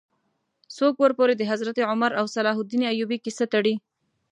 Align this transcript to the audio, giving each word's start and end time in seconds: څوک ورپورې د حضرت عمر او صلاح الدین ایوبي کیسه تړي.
څوک 0.77 0.93
ورپورې 0.99 1.35
د 1.37 1.43
حضرت 1.51 1.77
عمر 1.91 2.11
او 2.19 2.25
صلاح 2.35 2.55
الدین 2.61 2.81
ایوبي 2.87 3.17
کیسه 3.25 3.45
تړي. 3.53 3.75